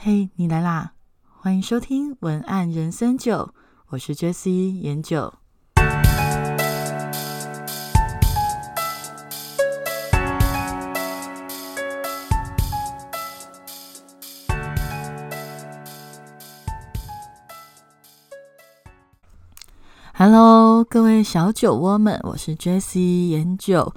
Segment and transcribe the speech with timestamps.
[0.00, 0.92] 嘿，你来啦！
[1.40, 3.52] 欢迎收听文案人生九，
[3.88, 5.34] 我是 Jessie 研九。
[20.14, 23.92] Hello，各位小酒窝们，我是 Jessie 研九。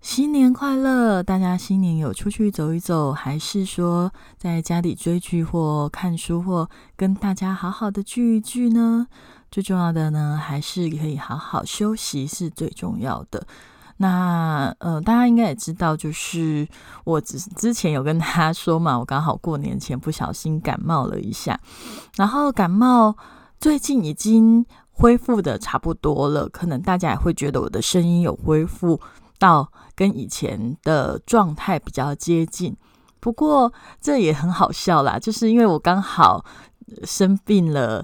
[0.00, 1.22] 新年快乐！
[1.22, 6.66] 大家新年有出去走一走，还是说在家里追剧或看书，或
[6.96, 9.06] 跟大家好好的聚一聚呢？
[9.50, 13.46] 最重要的呢，还是可以好好休息是最重要的。
[13.98, 16.66] 那呃，大家应该也知道，就是
[17.04, 21.60] 我之之前有跟大家说嘛，我刚好过年前不小心感冒了一下，
[22.16, 23.14] 然后感冒
[23.60, 28.98] 最近已经恢复的差不多了，可能大家也会觉得我的声音有恢复
[29.40, 29.72] 到。
[29.96, 32.74] 跟以前的状态比较接近，
[33.18, 36.42] 不过这也很好笑啦，就是因为我刚好
[37.04, 38.02] 生病了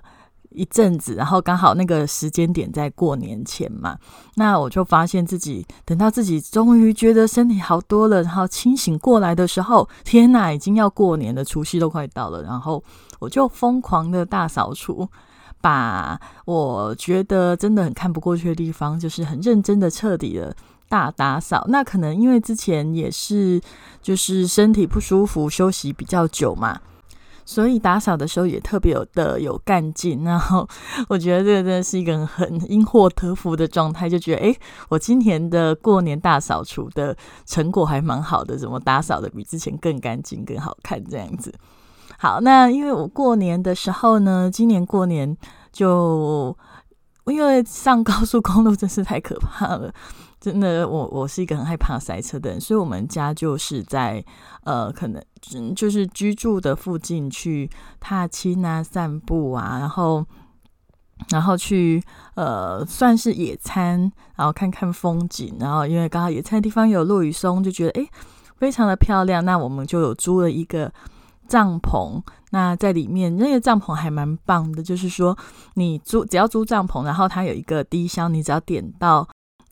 [0.51, 3.97] 一阵子，然后刚好那个时间点在过年前嘛，
[4.35, 12.85] 那我就发现自己等到自己终于觉得身体好多了，然后清醒过来的时候，天哪，已经要过年的除夕都快到了，然后
[13.21, 15.09] 我就疯狂的大扫除，
[15.63, 20.55] 把我觉得真的很看不过去的地方，就是很认真的彻底的。
[20.89, 23.61] 大打扫，那可能因为之前也是
[24.01, 26.81] 就是身体不舒服，休息比较久嘛，
[27.45, 30.25] 所以打扫的时候也特别有的有干劲。
[30.25, 30.69] 然后
[31.09, 41.53] 我觉得这个真的是一个很因祸得福的状态，就觉得诶，我今年的过年大扫除的成果还蛮好的，怎么打扫的比之前更干净、更好看这样子。
[42.19, 45.37] 好，那因为我过年的时候呢，今年过年
[45.73, 46.57] 就
[47.27, 49.93] 因为上高速公路真是太可怕了。
[50.39, 54.25] 真的，我我是一个很害怕塞车的人，所以我们家就是在
[54.65, 55.25] 呃，可能
[55.75, 60.25] 就是居住的附近去踏青啊、散步啊，然后
[61.31, 62.03] 然后去
[62.35, 68.09] 呃，算是野餐，然后看看风景，然后因为刚好野餐的地方有落雨松，就觉得哎，
[68.59, 69.45] 非常的漂亮。
[69.45, 70.93] 那我们就有租了一个
[71.49, 75.37] 帐篷，那在里面那个帐篷还蛮棒的，就是说
[75.75, 79.27] 你租只要租帐篷，然后它有一个低箱，你只要点到。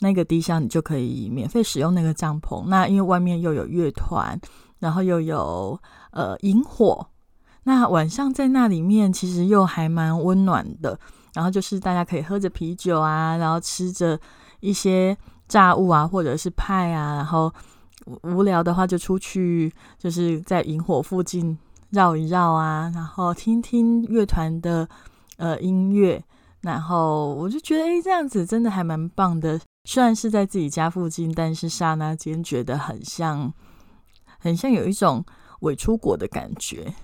[0.05, 2.67] 那个地箱你就可以免费使用那个帐篷。
[2.67, 4.39] 那因为外面又有乐团，
[4.79, 7.07] 然后又有呃萤火，
[7.63, 11.01] 那晚上在那里面其实又还蛮温暖的。
[11.33, 14.21] 然后就是大家可以喝着啤酒啊，然后吃着
[14.61, 15.17] 一些
[15.49, 17.51] 炸物啊，或者是派啊，然后
[18.25, 21.59] 无聊的话就出去，就是在萤火附近
[21.91, 24.87] 绕一绕啊，然后听听乐团的
[25.39, 26.23] 呃音乐。
[26.61, 29.59] 然后我就觉得，哎，这样子真的还蛮棒的。
[29.87, 33.53] 虽然是在自己家附近，但是刹那间觉得很像，
[34.39, 35.23] 很像有一种
[35.61, 36.95] 伪出国的感觉。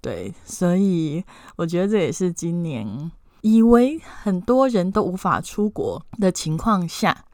[0.00, 1.24] 对，所以
[1.56, 3.10] 我觉得这也是今年
[3.42, 7.24] 以为很多人都无法出国的情况下，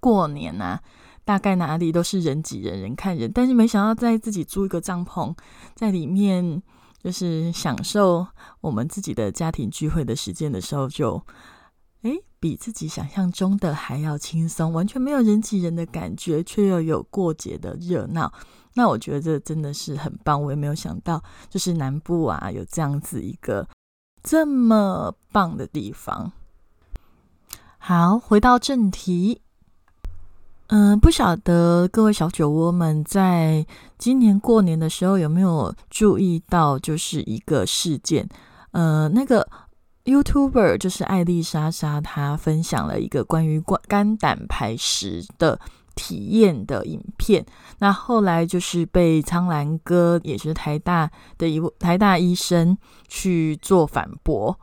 [0.00, 0.80] 过年啊，
[1.26, 3.30] 大概哪里都是人挤人，人看人。
[3.30, 5.36] 但是没想到在自己租一个帐篷，
[5.74, 6.62] 在里面
[7.02, 8.26] 就是享受
[8.62, 11.22] 我们自己的家庭聚会的时间的时候，就。
[12.40, 18.32] 比自己想象中的还要轻松，完全没有人挤人的感觉，却又有过节的热闹。
[18.74, 23.66] 那我觉得这真的是很棒，我也没有想到，就是南部啊有这样子一个
[24.22, 26.30] 这么棒的地方。
[27.78, 29.40] 好，回到正题，
[30.68, 33.66] 嗯，不晓得各位小酒窝们在
[33.98, 38.28] 今年过年的时候有没有注意到，就是一个事件，
[38.70, 39.48] 呃，那个。
[40.08, 45.60] YouTuber 就是艾丽莎莎，她分享了一个关于肝胆排石的
[45.94, 47.44] 体验的影片。
[47.78, 54.58] 那后来就是被苍兰哥，也是台大的一位台大医生去做反驳。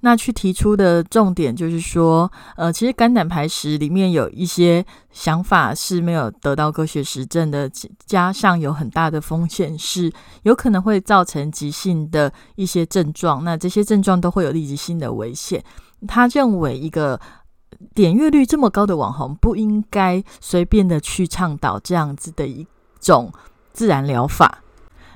[0.00, 7.70] 那去提出的重点就是说，呃，其实肝胆排石里面有一些想法是没有得到科学实证的，
[8.04, 10.12] 加上有很大的风险，是
[10.42, 13.42] 有可能会造成急性的一些症状。
[13.42, 15.64] 那这些症状都会有立即性的危险。
[16.06, 17.18] 他认为一个
[17.94, 22.66] 点阅率这么高的网红不应该随便的去倡导这样子的一
[23.00, 23.32] 种
[23.72, 24.62] 自然疗法。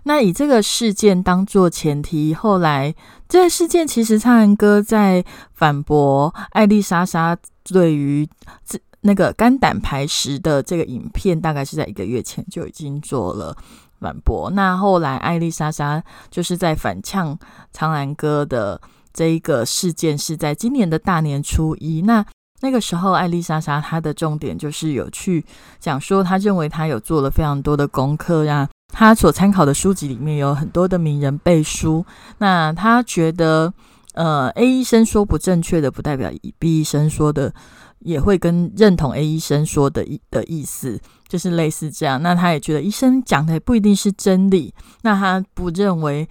[0.04, 2.94] 那以这个事件当做前提，后来
[3.28, 8.28] 这个事件其实苍兰哥在反驳艾丽莎莎对于
[8.64, 13.56] 这那个肝胆排石的这个影片，大概是在一个月前就已经做了
[13.98, 14.50] 反驳。
[14.50, 17.38] 那后来艾丽莎莎就是在反呛
[17.72, 18.80] 苍兰哥的
[19.12, 22.02] 这一个事件，是在今年的大年初一。
[22.02, 22.24] 那
[22.62, 25.44] 那个时候，艾丽莎莎她的重点就是有去
[25.78, 28.68] 讲说，她认为她有做了非常多的功课呀。
[28.92, 32.04] 他所参考的书籍里面有很多的名人背书，
[32.38, 33.72] 那他觉得，
[34.14, 37.54] 呃，A 医生说不正确的，不代表 B 医生说的
[38.00, 42.20] 也会跟认同 A 医生说的意的意思，就是类似这样。
[42.20, 46.28] 那他也觉得医生讲的也不一定是真理，那他不认为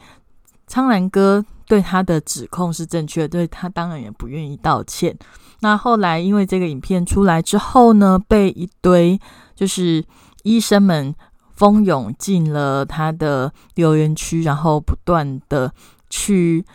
[0.68, 5.18] 苍兰哥对他的指控是正确，对他当然也不愿意道歉。
[5.62, 9.20] 那后来因为这个影片出来之后呢，被一堆
[9.56, 10.04] 就是
[10.44, 11.16] 医生们。
[11.60, 15.74] 蜂拥进了他的留言区，然后不断的
[16.10, 16.66] 去，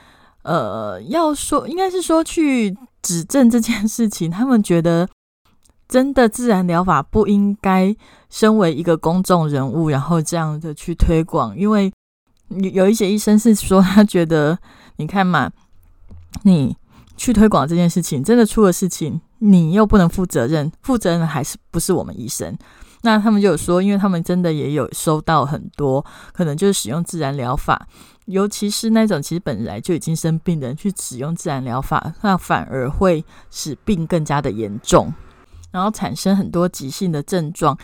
[0.43, 4.31] 呃，要说应该是说去指证这件事情。
[4.31, 5.09] 他们觉得
[5.89, 7.97] 真的自然疗法不应该
[8.29, 11.57] 身为一个公众人物，然后这样的去推广。
[11.57, 11.91] 因为
[12.51, 14.59] 有有一些医生是说，他觉得
[14.97, 15.51] 你看嘛，
[16.43, 16.77] 你
[17.17, 22.55] 去推广这件事情，真的出了事情，你又不能负责任，负责任还是不是我们医生？
[23.05, 26.03] 那他们就有说，因为他们真的也有收到很多，
[26.33, 27.87] 可能就是使用自然疗法，
[28.25, 35.13] 尤其是那种其实本来就已经生病的人去使用自然疗法，那反而会使病更加的严重，
[35.71, 37.77] 然后产生很多急性的症状。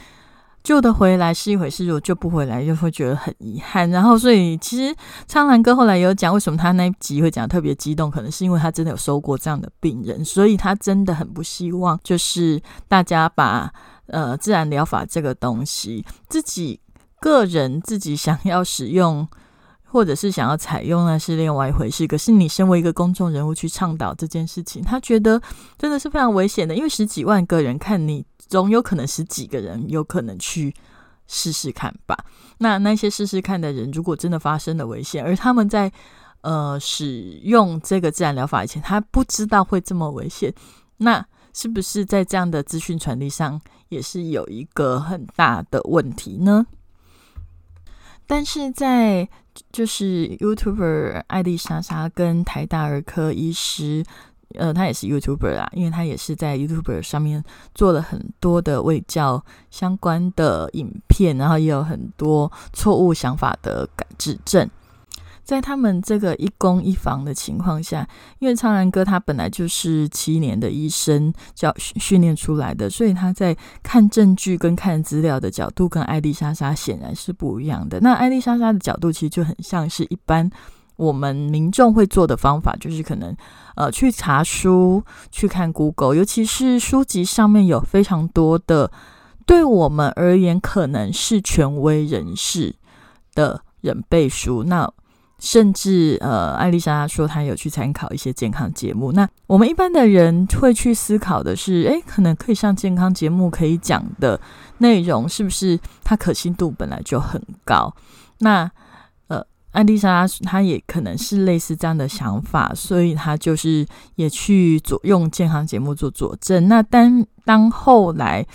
[0.62, 3.88] 救得回来是一回事，如果救不回来，又会觉得很遗憾。
[3.90, 4.94] 然后，所以其实
[5.26, 12.58] 苍兰哥后来有讲，为什么他那一集会讲特别激动，可能是因为他真的有收过这样的病人，所以他真的很不希望就是
[12.88, 13.70] 大家把。
[14.10, 16.80] 呃，自然疗法这个东西，自己
[17.20, 19.26] 个人自己想要使用，
[19.84, 22.06] 或者是想要采用，那是另外一回事。
[22.08, 25.40] 可是你身为一个公众人物去倡导这件事情，他觉得
[25.78, 30.74] 真的是非常危险的，因为十几万个人看你，总有可能十几个人有可能去
[31.28, 32.16] 试试看吧。
[32.58, 35.92] 那那些试试看的人，如果真的发生了危险，而他们在
[36.40, 40.52] 呃使用这个自然疗法以前，他不知道会这么危险，
[40.96, 41.24] 那。
[41.52, 46.64] 是不是在这样的资讯传递上也是有一个很大的问题呢？
[48.26, 49.28] 但是在
[49.72, 54.04] 就是 YouTuber 艾丽莎莎跟台大儿科医师，
[54.54, 57.44] 呃，他也是 YouTuber 啊，因为他也是在 YouTuber 上面
[57.74, 64.70] 做了很多的卫教相关的影片，然后也有很多错误想法的改指正。
[65.50, 68.08] 在他们这个一公一房的情况下，
[68.38, 77.98] 因为苍兰哥他本来就是七年的医生教训练出来的，所以他在看证据跟看资料的角度跟艾丽莎莎显然是不一样的。
[77.98, 80.48] 那艾丽莎莎的角度其实就很像是一般
[80.94, 83.36] 我们民众会做的方法，就是可能
[83.74, 85.02] 呃去查书、
[85.32, 88.92] 去看 Google，尤其是书籍上面有非常多的
[89.44, 92.76] 对我们而言可能是权威人士
[93.34, 94.62] 的人背书。
[94.62, 94.88] 那
[95.40, 99.10] 甚至呃，艾丽莎说她有去参考一些健康节目。
[99.12, 104.38] 那我们一般的人会去思考的是，诶，可能可以上健康节目可以讲的
[104.78, 107.92] 内容，是不是它可信度本来就很高？
[108.40, 108.70] 那
[109.28, 109.42] 呃，
[109.72, 116.68] 艾丽莎她也可能是类似这样的想法，所以她就是也去左用健康节目做佐证。
[116.68, 118.46] 那当当后来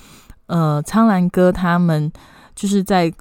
[0.45, 2.11] 呃，苍兰哥他们
[2.55, 3.11] 就是在。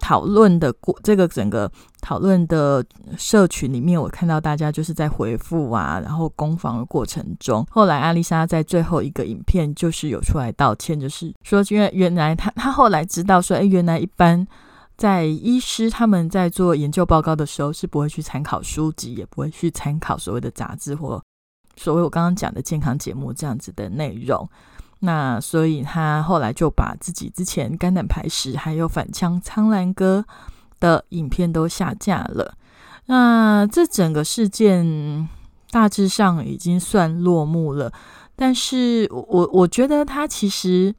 [0.00, 1.70] 讨论的过这个整个
[2.00, 2.84] 讨论的
[3.16, 14.46] 社群里面，我看到大家就是在回复啊，然后攻防的过程中，后来阿丽莎在最后一个影片就是有出来道歉，就是说，因为原来他他后来知道说，哎，原来一般
[14.96, 21.22] 在医师他们在做研究报告的时候是不会去参考书籍，也不会去参考所谓的杂志或
[21.76, 24.48] 所谓我刚刚讲的健康节目这样子的内容。
[25.04, 30.24] 那所以他后来就把自己之前肝胆排石还有反枪苍兰哥
[30.80, 32.54] 的影片都下架了。
[33.06, 35.28] 那这整个事件
[35.70, 37.92] 大致上已经算落幕了。
[38.34, 40.94] 但是我我觉得他其实，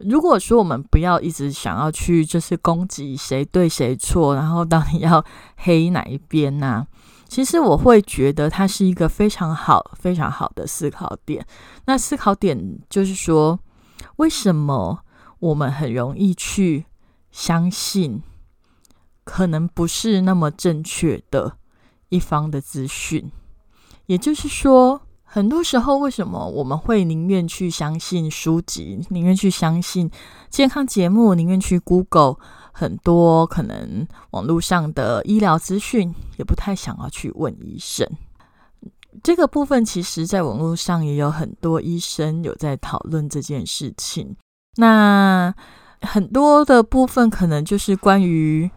[0.00, 5.24] 如果说我们不要一直想要去就是攻击谁对谁错，然后到底要
[5.56, 6.86] 黑哪一边呢？
[7.28, 11.44] 其实我会觉得它是一个非常好、非常好的思考点。
[11.86, 13.58] 那思考点就是说，
[14.16, 15.00] 为什么
[15.40, 16.86] 我们很容易去
[17.30, 18.22] 相信
[19.24, 21.56] 可能不是那么正确的
[22.08, 23.30] 一方的资讯？
[24.06, 30.10] 也就是说，很多时候为什么我们会宁愿去相信书籍，宁愿去相信
[30.48, 32.36] 健康节目，宁愿去 Google？
[32.78, 38.06] 很多可能网络上的医疗资讯也不太想要去问医生，
[39.22, 44.36] 这个部分其实在网络上也有很多医生有在讨论这件事情。
[44.76, 45.54] 那
[46.02, 48.70] 很多的部分可能就是关于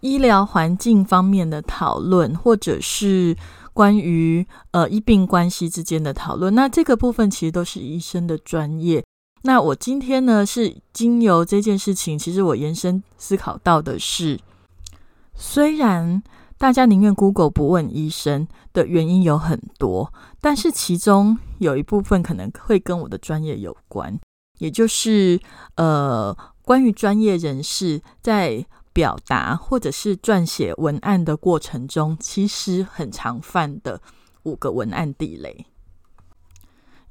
[0.00, 3.36] 医疗环境方面的讨论，或者是
[3.72, 6.52] 关于呃医病关系之间的讨论。
[6.56, 9.04] 那这个部分其实都是医生的专业。
[9.42, 14.38] 那我今天呢，是经由这件事情，其实我延伸思考到的是，
[15.34, 16.22] 虽然
[16.58, 24.16] 大家宁愿 Google 不问医生的原因有很多，但是其中有一部分可能会跟我的专业有关，
[24.58, 25.40] 也就是
[25.74, 34.00] 呃，关于专业人士在表达或者是撰写文案的过程中，其实很常犯的
[34.44, 35.66] 五个文案地雷。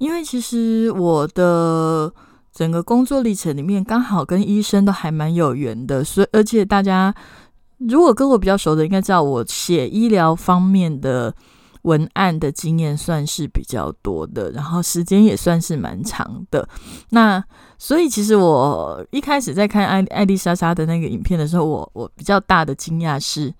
[0.01, 2.11] 因为其实我的
[2.51, 7.13] 整个工作历程里面，刚好跟医生都还蛮有缘的，所以而且大家
[7.77, 11.31] 如果跟我比较熟的，应该知道我写医疗方面的
[11.83, 16.67] 文案的经验算是比较多的，然后时间也算是蛮长的。
[17.11, 17.43] 那
[17.77, 23.53] 所以其实我一开始在看艾艾丽莎莎的那个影片的时候，我我比较大的惊讶是，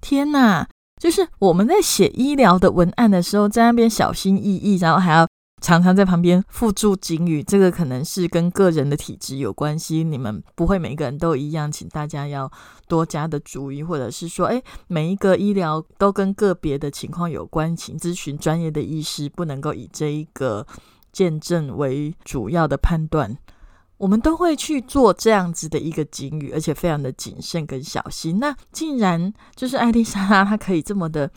[0.00, 0.64] 天呐，
[0.98, 5.28] 就是我们在写医疗的文案的时候，在那边小心翼翼，然后还要。
[5.62, 10.02] 常常在旁边附注警语，这个可能是跟个人的体质有关系。
[10.02, 12.50] 你们不会每个人都一样，请大家要
[12.88, 20.66] 多加的注意，或者是说，哎，每一个医疗都跟个别的情况有关，请咨询专业的医师，不能够以这一个
[21.12, 23.38] 见证为主要的判断。
[23.98, 28.40] 我们都会去做这样子的一个警语，而且非常的谨慎跟小心。
[28.40, 31.30] 那竟然就是艾丽莎，她可以这么的。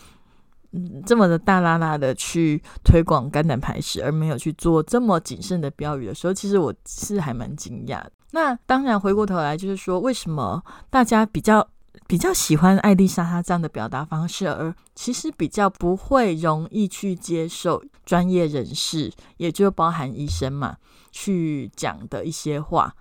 [1.05, 8.03] 这么的大拉拉的去推广肝胆排石，而没有去做这么谨慎的标语的时候，其实我是还蛮惊讶。
[8.31, 11.65] 那当然，回过头来就是说，为什么大家比较
[12.05, 20.75] 比较喜欢艾丽莎她这样的表达方式，而其实比较不会容易去接受专业人士，也就包含医生嘛，
[21.11, 22.93] 去讲的一些话，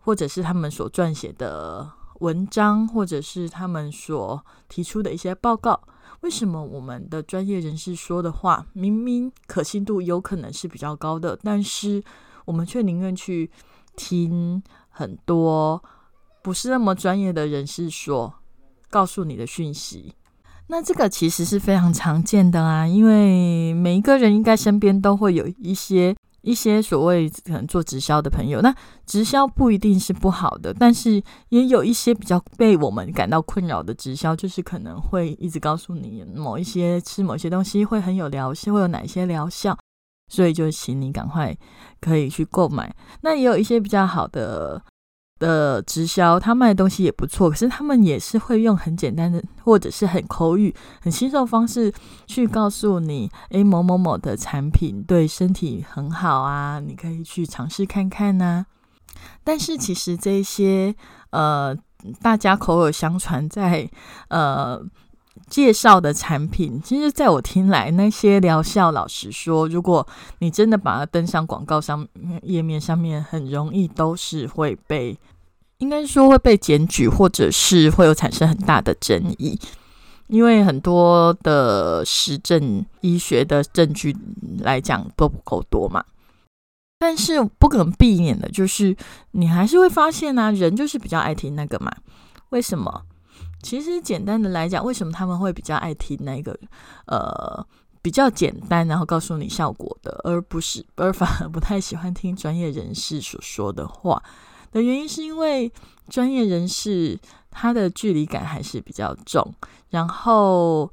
[0.00, 1.88] 或者是他们所撰写的
[2.18, 5.80] 文章，或者是他们所提出的一些报告。
[6.20, 12.02] 为什么我们的专业人士说的话，明明可信度有可能是比较高的，但是
[12.44, 13.50] 我们却宁愿去
[13.96, 15.82] 听很多
[16.42, 18.34] 不是那么专业的人士说
[18.90, 20.14] 告诉你的讯息？
[20.66, 26.14] 那这个其实是非常常见的啊，因为每一个人应该身边都会有一些。
[26.42, 28.74] 一些所谓可能做直销的朋友，那
[29.06, 39.76] 直销不一定是不好的，但是也有一些比较被我们感到困扰的直销，就是可能会一直告诉你某一些吃某些东西会很有疗效，会有哪些疗效，
[40.28, 41.56] 所以就请你赶快
[42.00, 42.94] 可以去购买。
[43.22, 44.82] 那也有一些比较好的。
[45.38, 51.92] 的直销，他卖的东西也不错，可是他们也是会用很简单的或者是很口语、很轻松方式
[52.26, 58.66] 去告诉你，诶，某某某的产品对身体很好啊，你可以去尝试看看呐。
[59.42, 60.94] 但是其实这些
[61.30, 61.76] 呃，
[62.22, 63.88] 大家口耳相传在
[64.28, 64.80] 呃
[65.48, 70.06] 介绍的产品，其实在我听来，那些疗效，老实说，如果
[70.38, 72.06] 你真的把它登上广告上
[72.42, 75.18] 页面上面，很容易都是会被。
[75.78, 79.56] 应该说会被检举，或者是会有产生很大的争议，
[80.26, 84.16] 因为很多的实证医学的证据
[84.58, 86.04] 来讲都不够多嘛。
[86.98, 88.96] 但是不可能避免的，就是
[89.30, 91.94] 你还是会发现呢，人就是比较爱听那个嘛。
[92.48, 93.02] 为什么？
[93.62, 96.58] 其实简单的来讲，为什么他们会比较爱听那个？
[97.06, 97.66] 呃，
[98.00, 104.22] 比较简单，然后告诉你效果的，而不是而反而不太喜欢听专业人士所说的话。
[104.70, 105.72] 的原因是因为
[106.08, 107.18] 专业人士
[107.50, 109.54] 他的距离感还是比较重，
[109.90, 110.92] 然后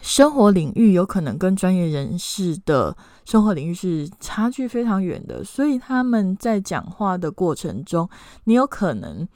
[0.00, 8.08] 生活领域有可能跟专业人士的生活领域是差距非常远的，所以他们在讲话的过程中，
[8.44, 9.28] 你有可能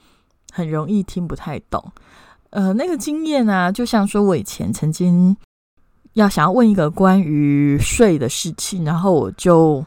[0.51, 1.91] 很容易听不太懂。
[2.51, 5.35] 呃，那个经验啊，就像说我以前曾经
[6.13, 9.85] 要想要问一个关于税的事情，然后我就。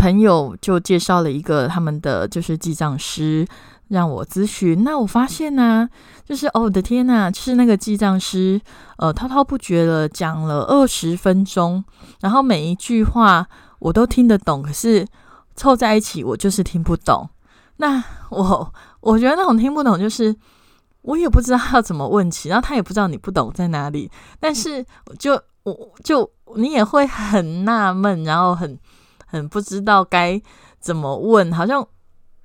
[0.00, 3.44] 朋友就介绍了一个他们的就是记账师
[3.88, 5.88] 让我咨询，那我发现呢，
[6.24, 8.60] 就是哦我的天呐，就是那个记账师
[8.98, 11.82] 呃滔滔不绝的讲了二十分钟，
[12.20, 13.44] 然后每一句话
[13.80, 15.04] 我都听得懂，可是
[15.56, 17.28] 凑在一起我就是听不懂。
[17.78, 20.32] 那我我觉得那种听不懂，就是
[21.08, 24.84] 我也不知道要怎么问起，然后他也不知道你不懂在哪里，但是
[25.18, 25.32] 就
[25.64, 28.78] 我就你也会很纳闷，然后很。
[29.30, 30.40] 很不知道该
[30.80, 31.86] 怎么问，好像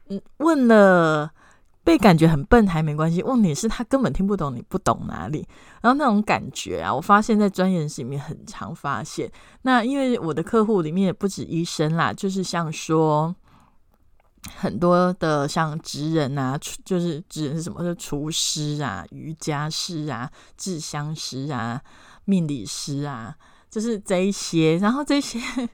[0.10, 1.32] 嗯问了
[1.82, 5.48] 被感觉很笨还没关系，问题是他根本听不懂你不懂哪里，
[5.82, 9.32] 然后那种感觉啊，我发现在专业人士里面很常发现。
[9.62, 13.34] 那因为我的客户里面也不止医生啦，就是像说
[14.58, 17.84] 很多的像职人啊，就是职人是什么？
[17.84, 21.82] 就厨师啊、瑜伽师啊、制香师啊、
[22.26, 23.36] 命理师啊，
[23.70, 25.40] 就是这一些，然后这些。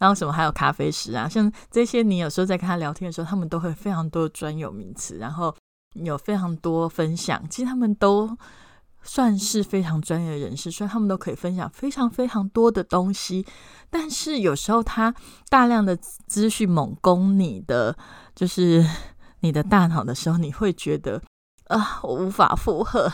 [0.00, 5.54] 然后什么还有咖啡师啊，像这些，你有时候在跟他聊天的时候，他们都会非常多专有名词，然后
[5.92, 7.46] 有非常多分享。
[7.50, 8.34] 其实他们都
[9.02, 13.44] 算是非常专业的人士，所以他们都可以分享非常非常多的东西。
[13.90, 15.14] 但是有时候他
[15.48, 17.96] 大量的资讯猛攻你的，
[18.34, 18.84] 就是
[19.40, 21.20] 你的大脑的时候，你会觉得
[21.68, 23.10] 啊，我无法负荷。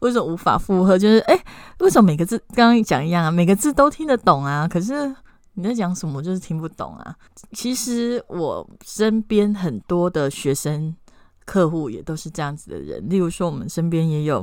[0.00, 0.98] 为什么无法负荷？
[0.98, 1.44] 就是哎，
[1.80, 3.30] 为什么每个字刚刚讲一样啊？
[3.30, 5.14] 每个字都听得懂啊，可是。
[5.54, 6.22] 你在讲什么？
[6.22, 7.14] 就是听不懂啊！
[7.52, 10.96] 其实我身边很多的学生、
[11.44, 13.06] 客户也都是这样子的人。
[13.06, 14.42] 例如说，我们身边也有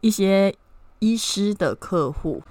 [0.00, 0.54] 一些
[0.98, 2.42] 医师的客户，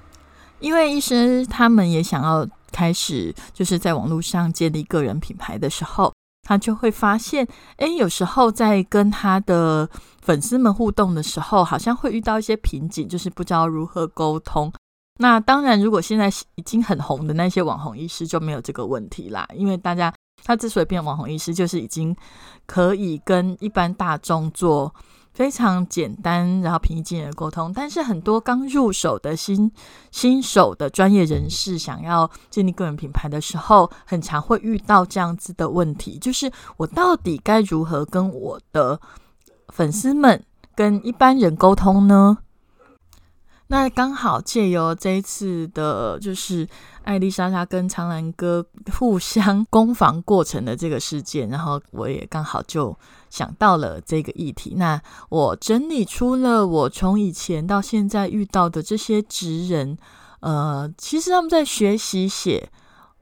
[0.59, 6.13] 因为医师他们也想要开始，就是在网络上建立个人品牌的时候，
[6.47, 9.89] 他就会发现，哎，有时候在跟他的
[10.21, 14.71] 粉丝们互动的时候，好像会遇到一些瓶颈，就是不知道如何沟通。
[15.19, 20.13] 那当然，如果现在已经很红的那些网红医师就没有这个问题啦，因为大家
[20.43, 22.15] 他之所以变网红医师，就是已经
[22.67, 24.93] 可以跟一般大众做
[25.37, 27.71] 非常简单然后平易近人的沟通。
[27.71, 29.71] 但是很多刚入手的新
[30.09, 38.99] 新手的专业人士想要建立个人品牌的时候，很常会遇到这样子的问题，就是我到底该如何跟我的
[39.67, 42.39] 粉丝们、跟一般人沟通呢？
[43.67, 46.67] 那刚好借由这一次的，就是
[47.03, 48.65] 艾丽莎莎跟苍兰哥
[48.97, 52.97] 互相攻防过程的这个事件，然后我也刚好就
[53.29, 54.75] 想到了这个议题。
[54.75, 59.97] 那我整理出了我从以前到现在遇到的这些职人，
[60.39, 62.69] 呃，其实他们在学习写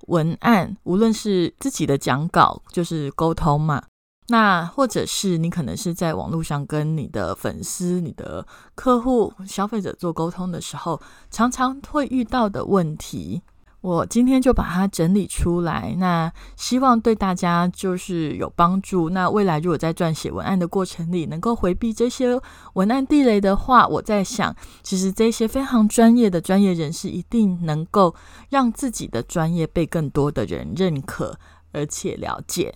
[0.08, 3.84] 文案，无论是自己的讲稿，就是沟通嘛。
[4.28, 8.44] 那或者是你可能是在网络上跟你的粉丝、你的
[8.74, 13.44] 客户、消费者做沟通的时候，常常会遇到的问题，
[13.86, 15.94] 我今天就把它整理出来。
[16.00, 19.12] 那希望对大家就是有帮助。
[19.12, 22.36] 那未来如果在撰写文案的过程里能够回避这些
[22.74, 28.16] 文案地雷的话，我在想，其实这些非常专业的专业人士一定能够
[28.50, 31.38] 让自己的专业被更多的人认可
[31.72, 32.74] 而且了解。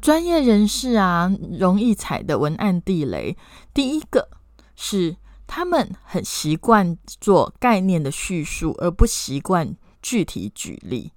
[0.00, 3.36] 专业人士啊，容易踩的文案地雷，
[3.74, 4.28] 第一个
[4.76, 11.10] 是他们很习惯做概念的叙述，而不习惯具体举例。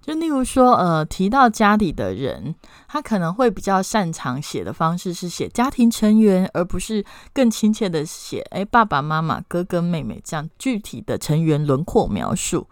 [0.00, 2.54] 就例如说，呃，提到家里的人，
[2.86, 12.68] 他可能会比较擅长写的方式是写家庭成员，而不是更亲切的写，哎，爸爸妈妈、哥哥妹妹这样具体的成员轮廓描述。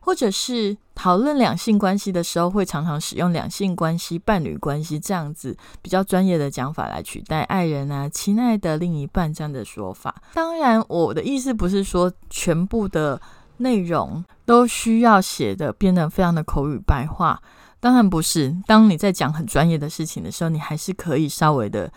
[0.00, 10.14] 或者是讨论两性关系的时候，会常常使用两性关系、伴侣关系这样子比较专业的讲法来取代爱人啊、亲爱的另一半这样的说法。
[10.34, 13.18] 当然，我的意思不是说全部的
[13.58, 17.40] 内容都需要写的变得非常的口语白话，
[17.80, 18.56] 当然不是。
[18.66, 21.92] 当你在讲很专业的事情的时候，你还是可以稍微的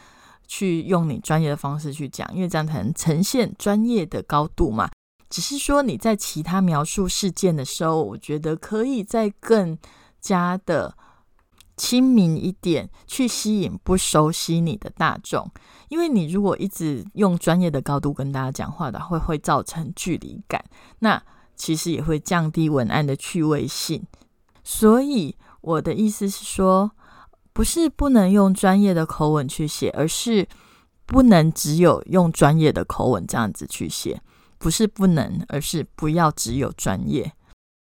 [0.48, 4.90] 去用你专业的方式去讲，因为这样才能呈现专业的高度嘛。
[5.30, 9.78] 只是说你在其他描述事件的时候，我觉得可以再更
[10.22, 10.96] 加的
[11.76, 15.52] 亲民一点，去吸引不熟悉你的大众。
[15.90, 20.64] 因为你如果一直用专业的高度跟大家讲话的话，会会造成距离感，
[21.00, 21.22] 那
[21.58, 24.06] 其实也会降低文案的趣味性。
[24.64, 26.92] 所以我的意思是说，
[27.52, 30.48] 不是不能用专业的口吻去写，而是
[31.06, 34.22] 不能只有用专业的口吻这样子去写。
[34.60, 37.32] 不是不能，而是不要只有专业，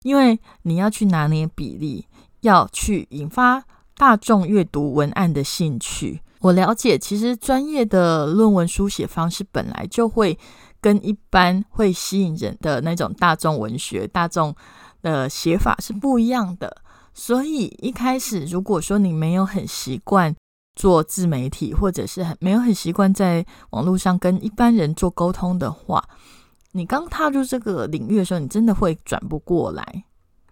[0.04, 2.06] 因为你要去拿捏比例，
[2.42, 3.64] 要去引发
[3.96, 6.20] 大众阅读文案的兴趣。
[6.42, 10.38] 我了解，其实专业的论文书写方式本来就会
[10.86, 14.56] 跟一般会吸引人的那种大众文学、大众
[15.02, 16.78] 的写法是不一样的。
[17.12, 20.36] 所以一开始，如果说你没有很习惯
[20.76, 26.08] 做自媒体，或者是很没有很习惯在网络上跟一般人做沟通的话，
[26.74, 30.04] 你刚踏入这个领域的时候，你真的会转不过来。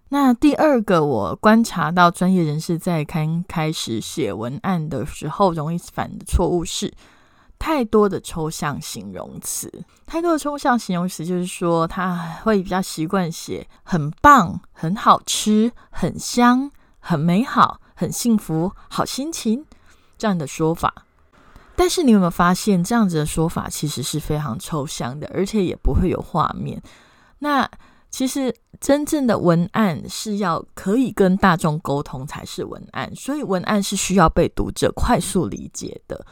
[0.10, 6.92] 那第二个，我观察到专业人士在刚开始写文案的时候，容易犯的错误是
[7.64, 9.72] 太多的抽象形容词。
[10.06, 19.66] 太多的抽象形容词，就是说他会比较习惯写很棒、很好吃、很香、很美好、很幸福、好心情
[20.18, 20.94] 这样的说法。
[21.78, 26.84] 但是你有没有发现，这样子的说法其实是非常抽象的，而且也不会有画面。
[27.40, 27.66] 那
[28.10, 36.26] 其实真正的文案是要可以跟大众沟通才是文案，所以文案是需要被读者快速理解的。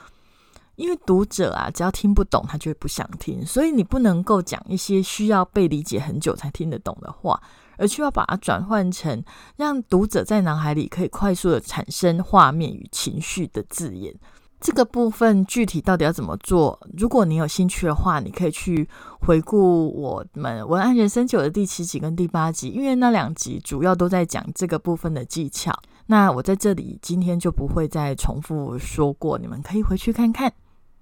[0.75, 3.45] 因为读者啊，只要听不懂，他就会不想听。
[3.45, 7.41] 所以你不能够讲一些需要被理解很久才听得懂的话。
[7.77, 9.23] 而需要把它转换成
[9.55, 14.13] 让读者在脑海里可以快速的产生画面与情绪的字眼。
[14.59, 16.79] 这个部分具体到底要怎么做？
[16.95, 18.87] 如果你有兴趣的话，你可以去
[19.21, 25.73] 回顾我们文案人生九的第七集跟第八集，因为那两集主要都在讲这个部分的技巧。
[26.11, 30.51] 那我在这里今天就不会再重复说过，你们可以回去看看。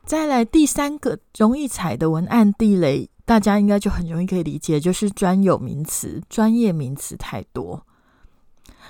[0.06, 7.84] 再来第三个容易踩的文案地雷，大家应该就很容易可以理解，就是专有名词、专业名词太多。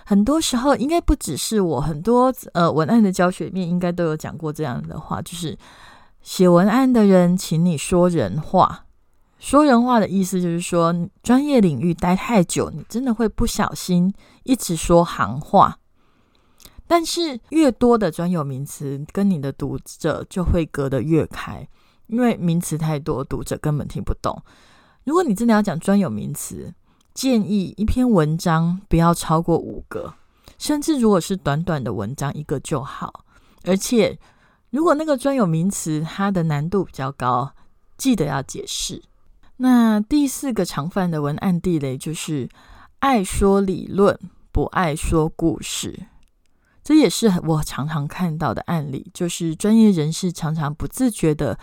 [0.03, 5.58] 很多时候，应该不只是我，很多呃文案的教学面应该都有讲过这样的话，就是
[6.21, 8.84] 写文案的人，请你说人话。
[9.39, 15.77] 说人话的意思就是说，专业领域待太久，你真的会不小心一直说行话。
[16.89, 21.69] 但是越多的专有名词，跟你的读者就会隔得越开，
[22.08, 24.41] 因为名词太多，读者根本听不懂。
[25.04, 26.73] 如果你真的要讲专有名词，
[27.13, 30.15] 建议一篇文章不要超过五个，
[30.58, 33.23] 甚至如果是短短的文章，一个就好。
[33.65, 34.17] 而且，
[34.71, 37.54] 如果那个专有名词它的难度比较高，
[37.97, 39.04] 记得要解释。
[39.58, 42.49] 那第四个常犯的文案地雷就是
[42.97, 44.19] 爱说理论，
[44.52, 46.08] 不爱说故事。
[46.89, 51.56] 这也是我常常看到的案例，就是专业人士常常不自觉的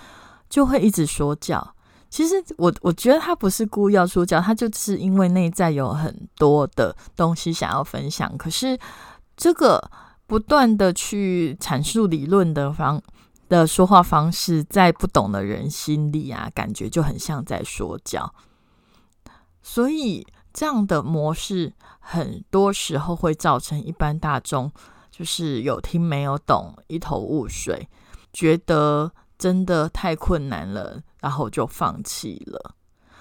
[0.49, 1.75] 就会一直说教。
[2.09, 8.39] 其实我我觉得他不是故意要说教，他就是因为内在有很多的东西想要分享。
[8.39, 8.79] 可是
[9.37, 9.91] 这个
[10.29, 13.03] 不断的去阐述理论的方
[13.49, 18.33] 的说话方式，在不懂的人心里啊，感觉就很像在说教。
[19.61, 24.71] 所以这样的模式，很多时候会造成一般大众
[25.16, 27.88] 就是有听没有懂，一头雾水，
[28.33, 29.12] 觉得。
[29.38, 32.74] 真的太困难了，然后就放弃了。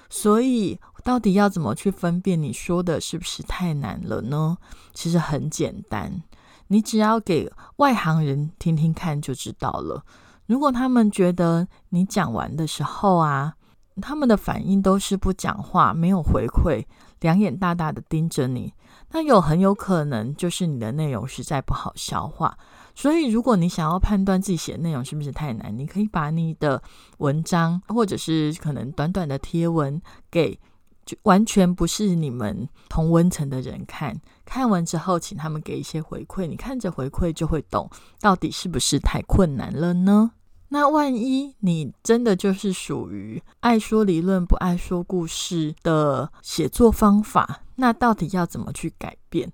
[0.09, 4.55] 所以，到底要怎么去分辨你说的是不是太难了呢？
[4.93, 6.23] 其实很简单，
[6.67, 10.05] 你只要给外行人听听看就知道了。
[10.45, 13.55] 如果他们觉得你讲完的时候啊，
[14.01, 16.85] 他们的反应都是不讲话、没有回馈，
[17.19, 18.73] 两眼大大的盯着你，
[19.11, 22.57] 那有很有可能就是你的内容实在不好消化。
[22.93, 26.81] 所以，如果你想要判断自己写的内容是不是太难，你可以把你的
[27.17, 30.57] 文章或者是可能短短的贴文给
[31.05, 37.89] 就完全不是你们同温层的人看，看完之后，请他们给一些回馈，你看着回馈就会懂
[38.21, 40.31] 到底是不是太困难了呢？
[40.69, 49.51] 那万一你真的就是属于爱说理论不爱说故事的写作方法，那到底要怎么去改变？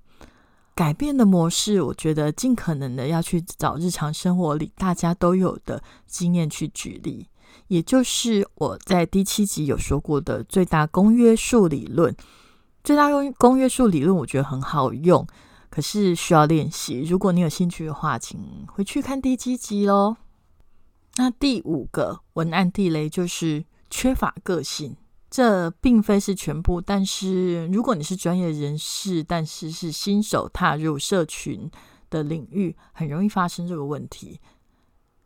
[0.73, 7.27] 改变的模式，我觉得尽可能的要去找日常生活里大家都有的经验去举例，
[7.67, 12.15] 也就是我在第七集有说过的最大公约数理论。
[12.83, 15.27] 最大公公约数理论我觉得很好用，
[15.69, 17.01] 可是需要练习。
[17.01, 20.15] 如果你有兴趣的话，请回去看第七集喽。
[21.17, 24.95] 那第五个文案地雷就是缺乏个性。
[25.31, 31.71] 这并非是全部，但是如果你是专业人士，但是是新手踏入社群
[32.09, 34.41] 的领域，很容易发生这个问题。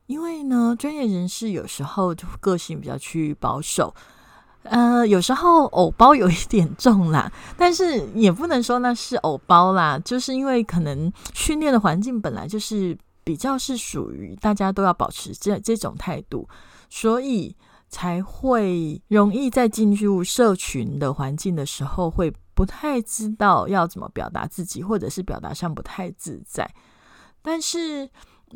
[0.06, 3.96] 因为呢，专业人士有时候就个性比较趋于保守，
[4.62, 16.48] 呃，有时候偶包有一点重啦，但是也不能说那是偶包啦，就是因为可能训练的环境本来就是比较是属于大家都要保持这这种态度，
[16.91, 17.56] 所以。
[17.96, 26.70] 才会容易在进入社群的环境的时候，会不太知道要怎么表达自己，或者是表达上不太自在。
[27.42, 28.10] 但是，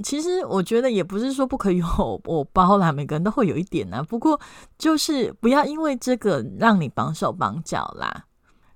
[0.03, 4.03] 其实我觉得也不是说不可以有我包啦，每个人都会有一点呢。
[4.03, 4.37] 不过，
[4.77, 8.25] 就是不要因为这个让你绑手绑脚啦。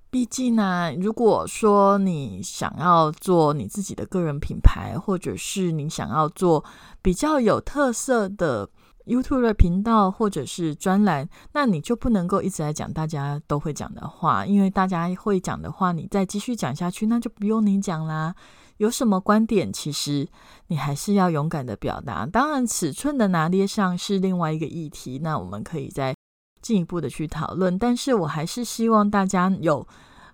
[0.08, 6.64] 毕竟呢，如果说你想要做你自己的个人品牌，或者是你想要做
[7.02, 8.70] 比较有特色的。
[9.06, 18.34] YouTube 的频道或者是专栏，那你就不能够一直在讲大家都会讲的话，因为大家会讲的话，你再继续讲下去，那就不用你讲啦。
[18.78, 20.26] 有什么观点，其实
[20.66, 22.26] 你还是要勇敢的表达。
[22.26, 26.12] 当然，尺寸的拿捏上是另外一个议题，那我们可以再
[26.60, 27.78] 进一步的去讨论。
[27.78, 29.86] 但是我还是希望大家有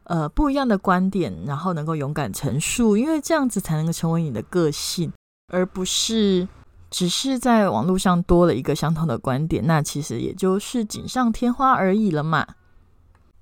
[0.05, 5.13] 呃不一样的观点，然后能够勇敢陈述，因为这样子才能够成为你的个性，
[5.53, 6.49] 而不是。
[6.91, 12.47] 只是在网络上多了一个相同的观点，那其实也就是锦上添花而已了嘛。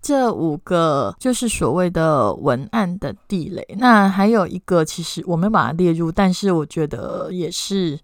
[0.01, 3.67] 这五个就是所谓的文案的地雷。
[3.79, 7.99] 那还有一个，其实我没把它列入，但是我觉得也是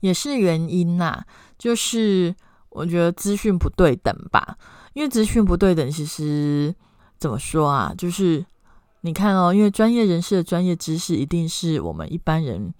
[0.00, 1.24] 也是原因呐，
[1.58, 2.32] 就是
[2.68, 4.56] 我觉得资讯不对等吧。
[4.92, 6.72] 因为资讯不对等，其实
[7.18, 7.92] 怎么说啊？
[7.98, 8.46] 就是
[9.00, 12.72] 你看哦，因为专业人士的专业知识一定是我们一般人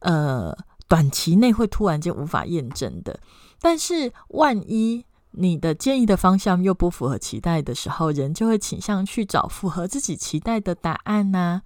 [0.00, 0.52] 呃
[0.88, 3.18] 短期内会突然间无法验证的。
[3.60, 11.62] 但是万一你的建议的方向又不符合期待的时候，人就会倾向去找符合自己期待的答案呐。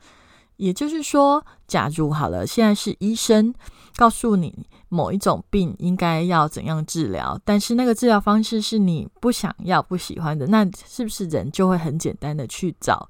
[0.56, 3.54] 也就是说，假如好了，现在是医生
[3.96, 4.66] 告诉你。
[4.92, 13.08] 某一种病应该要怎样治疗，但是那个治疗方式是你不想要、不喜欢的，那是不是人就会很简单的去找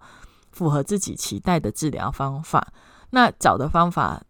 [0.52, 2.70] 符合自己期待的治疗方法？
[3.08, 4.22] 那找的方法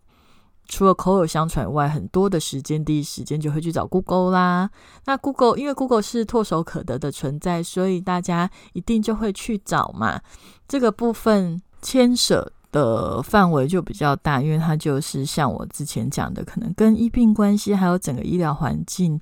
[0.70, 4.70] 除了口耳相传外，很多的时间第一时间就会去找 Google 啦。
[5.04, 10.18] 那 Google 因为 Google 是唾手可得的存在，所以大家一定就会去找嘛。
[10.66, 12.50] 这个部分牵涉。
[12.72, 19.18] 的范围就比较大，因为它就是像我之前讲的，可能跟医病关系，还有整个医疗环境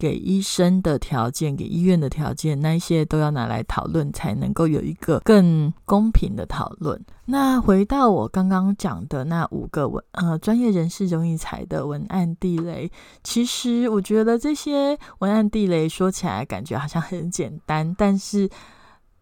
[0.00, 6.98] 给医生的条件、给医院的条件，那一些都要拿来讨论，才能够有一个更公平的讨论。
[7.26, 12.90] 那回到我刚刚讲的那五个文呃专业人士容易踩的文案地雷，
[13.22, 18.48] 其实我觉得这些文案地雷说起来感觉好像很简单，但是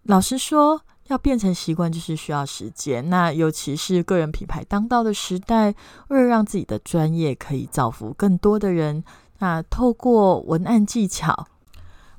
[0.04, 0.80] 老实说。
[1.08, 3.08] 要变成习惯，就是需要时间。
[3.08, 5.74] 那尤其是个人品牌当道的时代，
[6.08, 9.02] 为了让自己的专业可以造福更多的人，
[9.38, 11.46] 那透过文案技巧，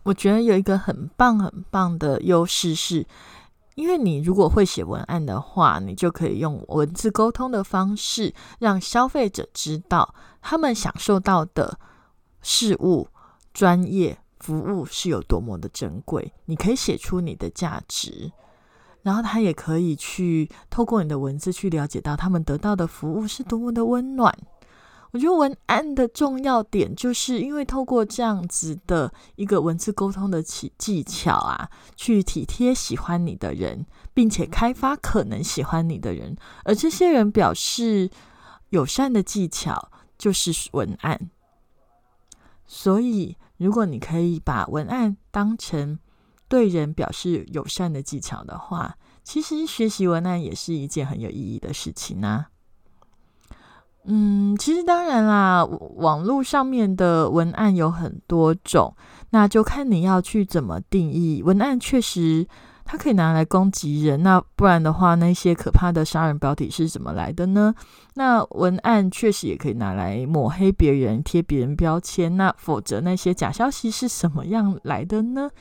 [0.03, 3.05] 我觉得有一个很棒很棒的优势是，
[3.75, 11.77] 因为你如果会写文案的话，你就可以用文字沟通的方式，让消费者知道他们享受到的
[12.41, 13.07] 事物、
[13.53, 16.33] 专业服务是有多么的珍贵。
[16.45, 18.31] 你可以写出你的价值。
[19.01, 24.37] 然后他也可以去透过你的文字去了解到他们得到的服务是多么的温暖。
[25.11, 38.09] 我觉得文案的重要点就是因为透过这样子的一个文字沟通的技技巧啊，去体贴喜欢你的人，并且开发可能喜欢你的人，而这些人表示
[38.69, 41.31] 友善的技巧就是文案。
[42.67, 45.97] 所以，如果你可以把文案当成
[46.47, 52.45] 对人表示友善的技巧的话，其实学习文案也是一件很有意义的事情呢。
[54.11, 55.63] 嗯，其实当然啦，
[55.97, 58.95] 网络上面的文案有很多种，
[59.29, 61.79] 那就看你要去怎么定义文案。
[61.79, 62.47] 确实，
[62.85, 67.75] 它可以拿来攻击人，那不然的话，那些可怕的杀人标题是怎么来的呢？
[68.15, 75.51] 那文案确实也可以拿来抹黑别人、贴别人标签，那否则那些假消息是什么样来的呢？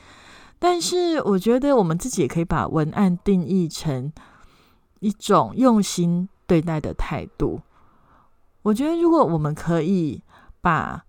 [0.57, 4.11] 但是我觉得我们自己也可以把文案定义成
[5.01, 7.61] 一种用心对待的态度。
[8.69, 10.23] 我觉得如果我们可以
[10.61, 11.03] 把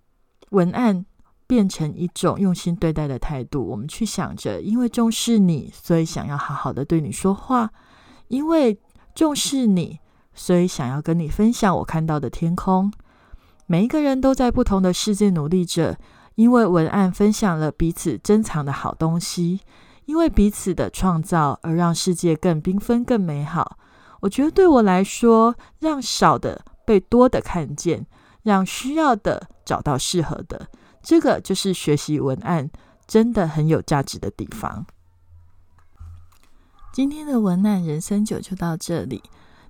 [0.51, 1.05] 文案
[1.47, 7.69] 变成一种用心对待的态度，我们去想着，因为重视你，所以想要好好的对你说话；
[8.29, 8.81] 因为
[9.15, 9.99] 重视你，
[10.33, 12.91] 所以想要跟你分享我看到的天空。
[13.67, 15.99] 每一个人都在不同的世界努力着。
[16.37, 19.61] 因为文案分享了彼此珍藏的好东西，
[20.07, 23.77] 因为彼此的创造而让世界更缤纷、更美好。
[24.21, 28.05] 我觉得对我来说，让少的被多的看见，
[28.43, 30.67] 让需要的找到适合的，
[31.01, 32.69] 这个就是学习文案
[33.07, 34.85] 真的很有价值的地方。
[36.93, 39.23] 今天的文案人生九就到这里。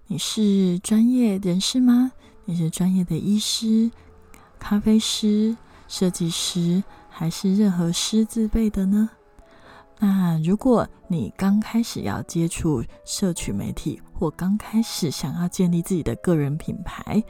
[0.07, 2.13] 你是专业人士吗？
[2.47, 3.91] 你是专业的医师、
[4.59, 5.55] 咖啡师？
[5.89, 9.11] 设计师还是任何师自备的呢？
[10.03, 17.23] 那如果你刚开始要接触社群媒体，或刚开始想要建立自己的个人品牌，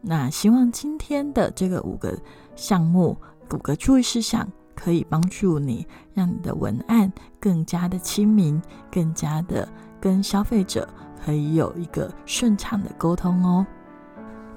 [0.00, 2.18] 那希望今天的这个五个
[2.56, 3.16] 项目、
[3.52, 9.68] 五个注意事项，可以帮助你，让你的文案更加的亲民，更加的
[10.00, 10.88] 跟消费者
[11.24, 13.64] 可以有一个顺畅的沟通哦。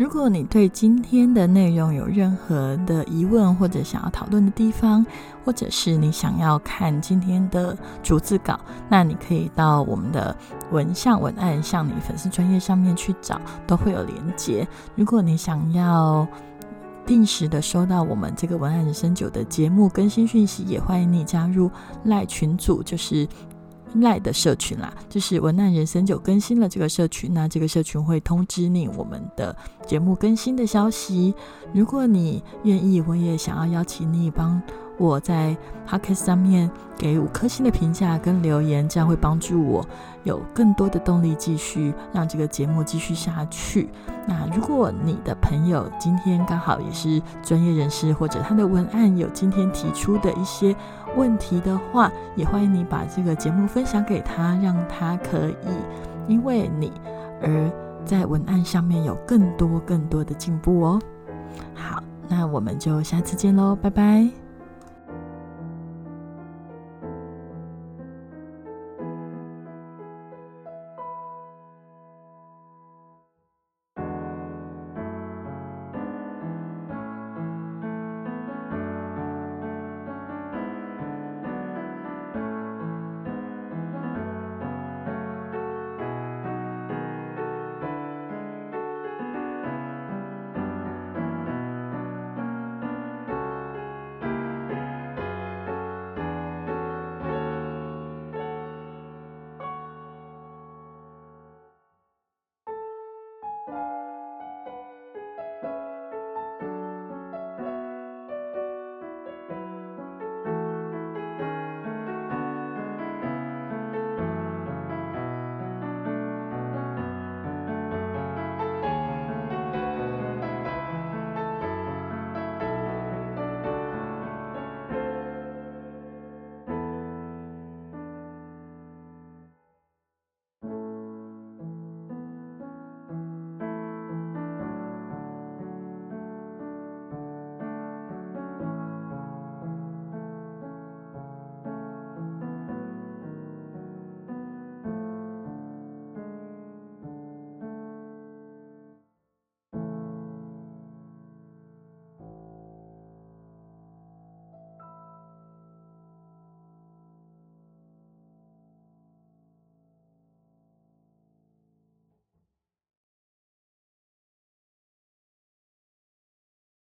[0.01, 5.05] 如果你对今天的内容有任何的疑问，或者想要讨论的地方，
[5.45, 8.59] 或者是你想要看今天的逐字稿，
[8.89, 10.35] 那你可以到我们的
[10.71, 14.67] 文像文案向你粉丝专业上面去找，都会有连接。
[14.95, 16.27] 如果你想要
[17.05, 21.69] 定时的收到我们这个文案人生九的节目更新讯息，也欢迎你加入
[22.05, 23.27] 赖群组，就是。
[23.95, 31.33] 赖的社群啦，就是文案人生就更新了这个社群，那这个社群会通知你我们的节目更新的消息。
[31.73, 34.61] 如果你愿意，我也想要邀请你帮
[34.97, 35.55] 我在
[35.87, 39.85] Podcast 上面给五颗星的评价跟留言，这样会帮助我
[40.23, 43.89] 有更多的动力继续让这个节目继续下去。
[44.27, 50.75] 那如果你的朋友今天刚好也是专业人士，或者他的文案有今天提出的一些
[51.15, 55.55] 问题的话，也欢迎你把这个节目分享给他，让他可以
[56.27, 56.91] 因为你
[57.41, 57.71] 而
[58.05, 61.01] 在文案上面有更多更多的进步哦。
[61.73, 64.40] 好，那我们就下次见喽，拜拜。